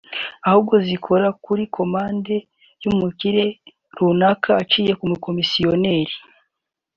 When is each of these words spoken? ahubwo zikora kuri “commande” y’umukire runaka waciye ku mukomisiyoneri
ahubwo 0.47 0.75
zikora 0.87 1.27
kuri 1.43 1.63
“commande” 1.75 2.35
y’umukire 2.83 3.45
runaka 3.97 4.49
waciye 4.57 4.91
ku 4.99 5.05
mukomisiyoneri 5.11 6.15